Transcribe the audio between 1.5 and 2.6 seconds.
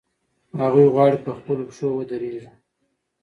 پښو ودرېږي.